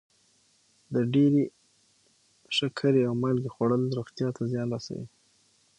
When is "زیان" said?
4.51-4.67